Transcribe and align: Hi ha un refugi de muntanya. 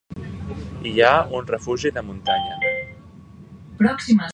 Hi 0.91 0.93
ha 1.07 1.11
un 1.39 1.45
refugi 1.51 1.91
de 1.99 2.03
muntanya. 2.09 2.73